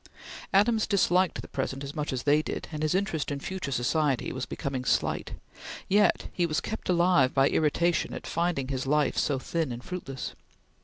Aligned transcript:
Adams 0.51 0.87
disliked 0.87 1.43
the 1.43 1.47
present 1.47 1.83
as 1.83 1.93
much 1.93 2.11
as 2.11 2.23
they 2.23 2.41
did, 2.41 2.67
and 2.71 2.81
his 2.81 2.95
interest 2.95 3.29
in 3.29 3.39
future 3.39 3.71
society 3.71 4.33
was 4.33 4.47
becoming 4.47 4.83
slight, 4.83 5.33
yet 5.87 6.27
he 6.33 6.47
was 6.47 6.59
kept 6.59 6.89
alive 6.89 7.35
by 7.35 7.47
irritation 7.49 8.11
at 8.11 8.25
finding 8.25 8.69
his 8.69 8.87
life 8.87 9.15
so 9.15 9.37
thin 9.37 9.71
and 9.71 9.83
fruitless. 9.83 10.33